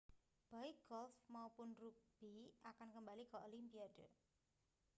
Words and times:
baik 0.51 0.77
golf 0.91 1.13
maupun 1.35 1.69
rugbi 1.81 2.35
akan 2.69 2.89
kembali 2.95 3.23
ke 3.31 3.37
olimpiade 3.47 4.07